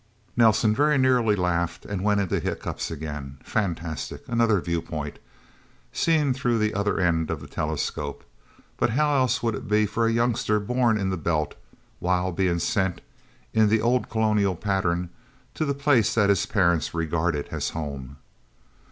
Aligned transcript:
Nelsen 0.35 0.73
very 0.73 0.97
nearly 0.97 1.35
laughed 1.35 1.85
and 1.85 2.03
went 2.03 2.19
into 2.21 2.39
hiccups, 2.39 2.89
again. 2.89 3.37
Fantastic. 3.43 4.23
Another 4.27 4.59
viewpoint. 4.59 5.19
Seeing 5.93 6.33
through 6.33 6.57
the 6.57 6.73
other 6.73 6.99
end 6.99 7.29
of 7.29 7.39
the 7.39 7.45
telescope. 7.45 8.23
But 8.77 8.89
how 8.89 9.13
else 9.15 9.43
would 9.43 9.53
it 9.53 9.67
be 9.67 9.85
for 9.85 10.07
a 10.07 10.11
youngster 10.11 10.59
born 10.59 10.97
in 10.99 11.11
the 11.11 11.17
Belt, 11.17 11.53
while 11.99 12.31
being 12.31 12.57
sent 12.57 12.99
in 13.53 13.69
the 13.69 13.79
old 13.79 14.09
colonial 14.09 14.55
pattern 14.55 15.11
to 15.53 15.65
the 15.65 15.75
place 15.75 16.15
that 16.15 16.29
his 16.29 16.47
parents 16.47 16.95
regarded 16.95 17.49
as 17.51 17.69
home? 17.69 18.17